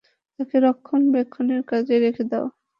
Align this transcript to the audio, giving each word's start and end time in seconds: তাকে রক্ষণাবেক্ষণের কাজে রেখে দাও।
তাকে 0.39 0.55
রক্ষণাবেক্ষণের 0.65 1.61
কাজে 1.69 1.95
রেখে 1.99 2.23
দাও। 2.31 2.45